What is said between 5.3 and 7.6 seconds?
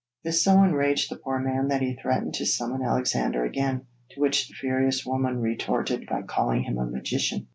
retorted by calling him a magician.